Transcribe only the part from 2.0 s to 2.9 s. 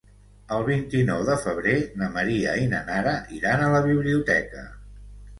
na Maria i na